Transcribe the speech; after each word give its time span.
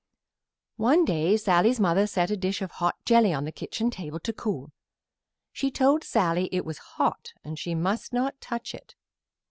One 0.81 1.05
day 1.05 1.37
Sallie's 1.37 1.79
mother 1.79 2.07
set 2.07 2.31
a 2.31 2.35
dish 2.35 2.63
of 2.63 2.71
hot 2.71 2.95
jelly 3.05 3.31
on 3.33 3.45
the 3.45 3.51
kitchen 3.51 3.91
table 3.91 4.19
to 4.21 4.33
cool. 4.33 4.71
She 5.51 5.69
told 5.69 6.03
Sallie 6.03 6.49
it 6.51 6.65
was 6.65 6.79
hot 6.97 7.33
and 7.43 7.59
she 7.59 7.75
must 7.75 8.11
not 8.11 8.41
touch 8.41 8.73
it. 8.73 8.95